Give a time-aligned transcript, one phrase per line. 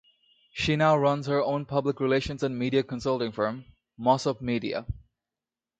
[0.51, 3.65] She now runs her own public relations and media consulting firm,
[3.99, 4.87] Mossop Media.